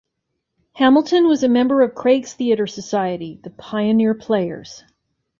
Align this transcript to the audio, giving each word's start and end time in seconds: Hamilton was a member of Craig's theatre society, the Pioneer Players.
Hamilton 0.77 1.27
was 1.27 1.43
a 1.43 1.47
member 1.47 1.83
of 1.83 1.93
Craig's 1.93 2.33
theatre 2.33 2.65
society, 2.65 3.39
the 3.43 3.51
Pioneer 3.51 4.15
Players. 4.15 4.83